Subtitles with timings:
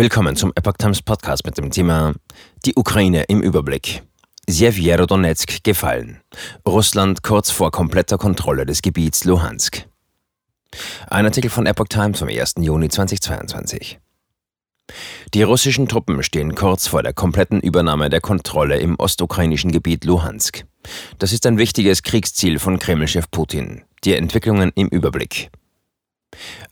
[0.00, 2.14] Willkommen zum Epoch Times Podcast mit dem Thema
[2.64, 4.02] Die Ukraine im Überblick.
[4.48, 6.22] Sjewiero-Donetsk gefallen.
[6.66, 9.86] Russland kurz vor kompletter Kontrolle des Gebiets Luhansk.
[11.06, 12.54] Ein Artikel von Epoch Times vom 1.
[12.60, 13.98] Juni 2022.
[15.34, 20.64] Die russischen Truppen stehen kurz vor der kompletten Übernahme der Kontrolle im ostukrainischen Gebiet Luhansk.
[21.18, 23.82] Das ist ein wichtiges Kriegsziel von Kremlchef Putin.
[24.04, 25.50] Die Entwicklungen im Überblick.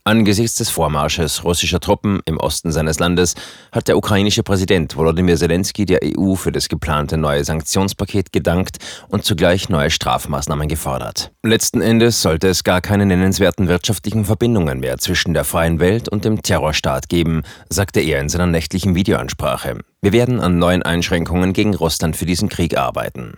[0.03, 3.35] Angesichts des Vormarsches russischer Truppen im Osten seines Landes
[3.71, 8.77] hat der ukrainische Präsident Volodymyr Zelensky der EU für das geplante neue Sanktionspaket gedankt
[9.09, 11.31] und zugleich neue Strafmaßnahmen gefordert.
[11.43, 16.25] Letzten Endes sollte es gar keine nennenswerten wirtschaftlichen Verbindungen mehr zwischen der freien Welt und
[16.25, 19.79] dem Terrorstaat geben, sagte er in seiner nächtlichen Videoansprache.
[20.01, 23.37] Wir werden an neuen Einschränkungen gegen Russland für diesen Krieg arbeiten.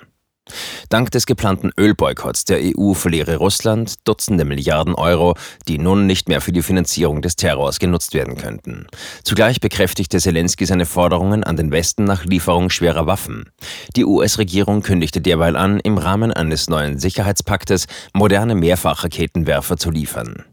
[0.90, 5.36] Dank des geplanten Ölboykotts der EU verliere Russland Dutzende Milliarden Euro,
[5.68, 8.88] die nun nicht mehr für die Finanzierung des Terrors genutzt werden könnten.
[9.24, 13.50] Zugleich bekräftigte Zelensky seine Forderungen an den Westen nach Lieferung schwerer Waffen.
[13.96, 20.46] Die US-Regierung kündigte derweil an, im Rahmen eines neuen Sicherheitspaktes moderne Mehrfachraketenwerfer zu liefern.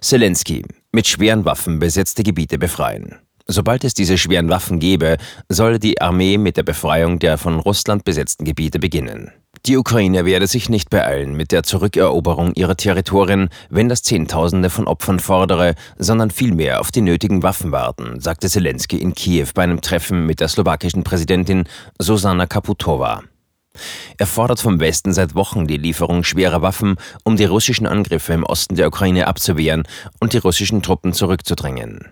[0.00, 3.16] Zelensky mit schweren Waffen besetzte Gebiete befreien.
[3.48, 8.04] Sobald es diese schweren Waffen gäbe, solle die Armee mit der Befreiung der von Russland
[8.04, 9.30] besetzten Gebiete beginnen.
[9.66, 14.88] Die Ukraine werde sich nicht beeilen mit der Zurückeroberung ihrer Territorien, wenn das Zehntausende von
[14.88, 19.80] Opfern fordere, sondern vielmehr auf die nötigen Waffen warten, sagte Zelensky in Kiew bei einem
[19.80, 21.64] Treffen mit der slowakischen Präsidentin
[22.00, 23.22] Susanna Kaputova.
[24.18, 28.44] Er fordert vom Westen seit Wochen die Lieferung schwerer Waffen, um die russischen Angriffe im
[28.44, 29.84] Osten der Ukraine abzuwehren
[30.18, 32.06] und die russischen Truppen zurückzudrängen.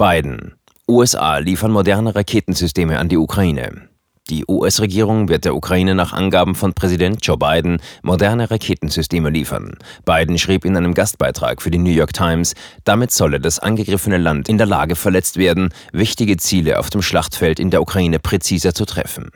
[0.00, 0.54] Biden.
[0.88, 3.90] USA liefern moderne Raketensysteme an die Ukraine.
[4.30, 9.74] Die US-Regierung wird der Ukraine nach Angaben von Präsident Joe Biden moderne Raketensysteme liefern.
[10.06, 14.48] Biden schrieb in einem Gastbeitrag für die New York Times, damit solle das angegriffene Land
[14.48, 18.86] in der Lage verletzt werden, wichtige Ziele auf dem Schlachtfeld in der Ukraine präziser zu
[18.86, 19.28] treffen.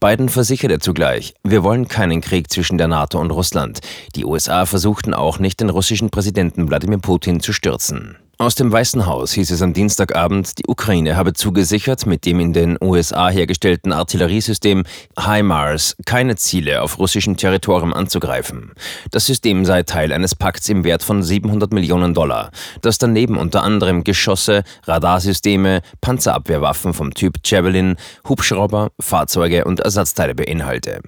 [0.00, 3.80] Biden versicherte zugleich, wir wollen keinen Krieg zwischen der NATO und Russland.
[4.14, 8.16] Die USA versuchten auch nicht, den russischen Präsidenten Wladimir Putin zu stürzen.
[8.36, 12.52] Aus dem Weißen Haus hieß es am Dienstagabend, die Ukraine habe zugesichert, mit dem in
[12.52, 14.82] den USA hergestellten Artilleriesystem
[15.16, 18.72] HIMARS keine Ziele auf russischem Territorium anzugreifen.
[19.12, 22.50] Das System sei Teil eines Pakts im Wert von 700 Millionen Dollar,
[22.82, 27.94] das daneben unter anderem Geschosse, Radarsysteme, Panzerabwehrwaffen vom Typ Javelin,
[28.28, 31.00] Hubschrauber, Fahrzeuge und Ersatzteile beinhalte.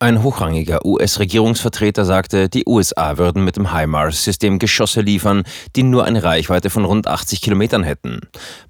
[0.00, 5.44] Ein hochrangiger US-Regierungsvertreter sagte, die USA würden mit dem HIMARS-System Geschosse liefern,
[5.76, 8.20] die nur eine Reichweite Reichweite von rund 80 Kilometern hätten.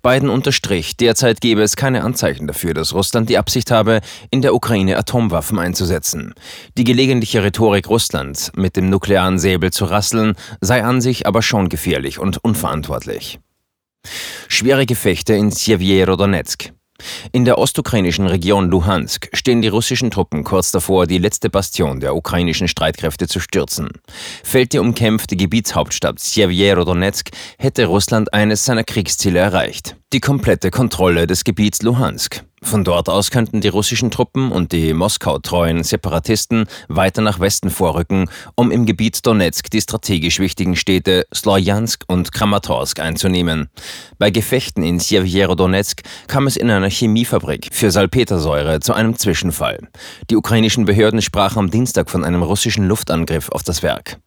[0.03, 4.55] Biden unterstrich, derzeit gebe es keine Anzeichen dafür, dass Russland die Absicht habe, in der
[4.55, 6.35] Ukraine Atomwaffen einzusetzen.
[6.77, 11.69] Die gelegentliche Rhetorik Russlands, mit dem nuklearen Säbel zu rasseln, sei an sich aber schon
[11.69, 13.39] gefährlich und unverantwortlich.
[14.49, 16.78] Schwere Gefechte in Sjewiero-Donetsk.
[17.32, 22.16] In der ostukrainischen Region Luhansk stehen die russischen Truppen kurz davor, die letzte Bastion der
[22.16, 23.91] ukrainischen Streitkräfte zu stürzen.
[24.42, 29.97] Fällt die umkämpfte Gebietshauptstadt Sjewiero-Donetsk, hätte Russland eines seiner Kriegsziele erreicht.
[30.14, 32.42] Die komplette Kontrolle des Gebiets Luhansk.
[32.62, 38.28] Von dort aus könnten die russischen Truppen und die Moskau-treuen Separatisten weiter nach Westen vorrücken,
[38.56, 43.69] um im Gebiet Donetsk die strategisch wichtigen Städte Slojansk und Kramatorsk einzunehmen.
[44.19, 49.78] Bei Gefechten in Sjewiero-Donetsk kam es in einer Chemiefabrik für Salpetersäure zu einem Zwischenfall.
[50.28, 54.19] Die ukrainischen Behörden sprachen am Dienstag von einem russischen Luftangriff auf das Werk.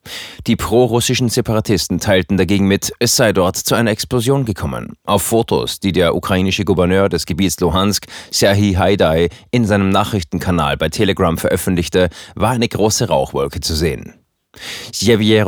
[0.48, 4.94] Die pro-russischen Separatisten teilten dagegen mit, es sei dort zu einer Explosion gekommen.
[5.06, 10.90] Auf Fotos, die der ukrainische Gouverneur des Gebiets Luhansk Serhi Haidai in seinem Nachrichtenkanal bei
[10.90, 14.16] Telegram veröffentlichte, war eine große Rauchwolke zu sehen.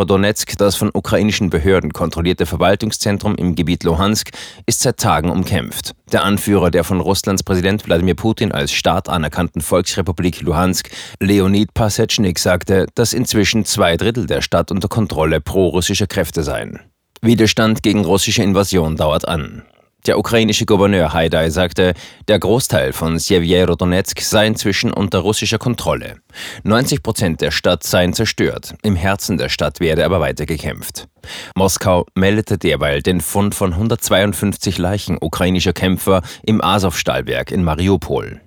[0.05, 4.29] Donetsk, das von ukrainischen Behörden kontrollierte Verwaltungszentrum im Gebiet Luhansk,
[4.65, 5.93] ist seit Tagen umkämpft.
[6.11, 10.89] Der Anführer der von Russlands Präsident Wladimir Putin als Staat anerkannten Volksrepublik Luhansk,
[11.19, 16.79] Leonid Pasechnik, sagte, dass inzwischen zwei Drittel der Stadt unter Kontrolle pro-russischer Kräfte seien.
[17.21, 19.63] Widerstand gegen russische Invasion dauert an.
[20.05, 21.93] Der ukrainische Gouverneur Haidai sagte,
[22.27, 26.17] der Großteil von Sjewiero-Donetsk sei inzwischen unter russischer Kontrolle.
[26.63, 31.07] 90 Prozent der Stadt seien zerstört, im Herzen der Stadt werde aber weiter gekämpft.
[31.55, 38.41] Moskau meldete derweil den Fund von 152 Leichen ukrainischer Kämpfer im Azov-Stahlwerk in Mariupol.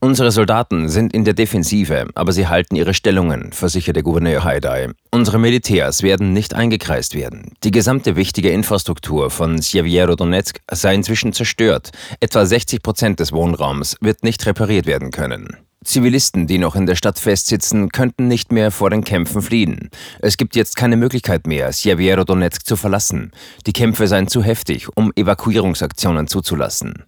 [0.00, 4.90] Unsere Soldaten sind in der Defensive, aber sie halten ihre Stellungen, versicherte Gouverneur Haidai.
[5.10, 7.52] Unsere Militärs werden nicht eingekreist werden.
[7.64, 11.90] Die gesamte wichtige Infrastruktur von Sjewiero-Donetsk sei inzwischen zerstört.
[12.20, 15.56] Etwa 60 Prozent des Wohnraums wird nicht repariert werden können.
[15.84, 19.90] Zivilisten, die noch in der Stadt festsitzen, könnten nicht mehr vor den Kämpfen fliehen.
[20.20, 23.32] Es gibt jetzt keine Möglichkeit mehr, Sjewiero-Donetsk zu verlassen.
[23.66, 27.04] Die Kämpfe seien zu heftig, um Evakuierungsaktionen zuzulassen.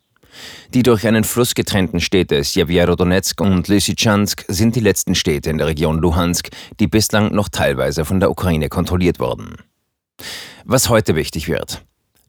[0.75, 5.67] Die durch einen Fluss getrennten Städte Sjewiero-Donetsk und Lysychansk sind die letzten Städte in der
[5.67, 6.49] Region Luhansk,
[6.79, 9.57] die bislang noch teilweise von der Ukraine kontrolliert wurden.
[10.65, 11.83] Was heute wichtig wird.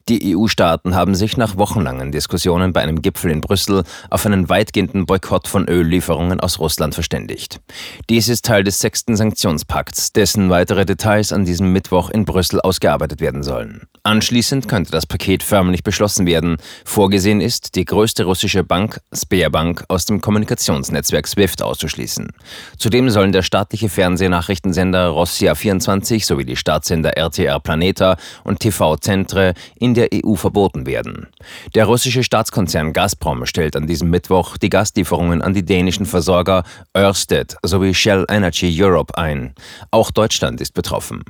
[0.10, 5.06] Die EU-Staaten haben sich nach wochenlangen Diskussionen bei einem Gipfel in Brüssel auf einen weitgehenden
[5.06, 7.62] Boykott von Öllieferungen aus Russland verständigt.
[8.10, 13.22] Dies ist Teil des sechsten Sanktionspakts, dessen weitere Details an diesem Mittwoch in Brüssel ausgearbeitet
[13.22, 13.88] werden sollen.
[14.04, 16.58] Anschließend könnte das Paket förmlich beschlossen werden.
[16.86, 22.30] Vorgesehen ist, die größte russische Bank, Sberbank, aus dem Kommunikationsnetzwerk SWIFT auszuschließen.
[22.78, 29.54] Zudem sollen der staatliche Fernsehnachrichtensender Rossia 24 sowie die Staatssender RTR Planeta und TV Centre
[29.76, 31.28] in der EU verboten werden.
[31.76, 36.64] Der russische Staatskonzern Gazprom stellt an diesem Mittwoch die Gaslieferungen an die dänischen Versorger
[36.98, 39.54] Ørsted sowie Shell Energy Europe ein.
[39.92, 41.24] Auch Deutschland ist betroffen.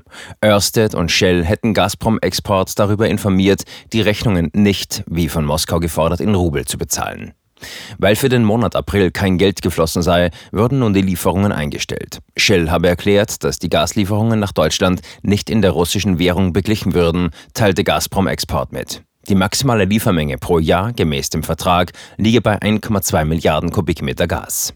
[0.44, 3.64] Ørsted und Shell hätten Gazprom-Export Reports darüber informiert,
[3.94, 7.34] die Rechnungen nicht, wie von Moskau gefordert, in Rubel zu bezahlen.
[7.98, 12.20] Weil für den Monat April kein Geld geflossen sei, würden nun die Lieferungen eingestellt.
[12.38, 17.30] Shell habe erklärt, dass die Gaslieferungen nach Deutschland nicht in der russischen Währung beglichen würden,
[17.54, 19.04] teilte Gazprom Export mit.
[19.28, 24.74] Die maximale Liefermenge pro Jahr gemäß dem Vertrag liege bei 1,2 Milliarden Kubikmeter Gas.